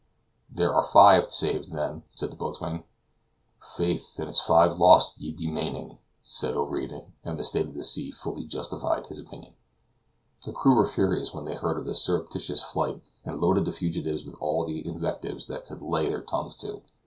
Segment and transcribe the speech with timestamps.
[0.49, 2.85] "There are five saved, then," said the boatswain.
[3.61, 7.83] "Faith, an it's five lost ye'll be maning," said O'Ready; and the state of the
[7.83, 9.53] sea fully justified his opinion.
[10.43, 14.25] The crew were furious when they heard of the surreptitious flight, and loaded the fugitives
[14.25, 16.81] with all the invectives they could lay their tongues to.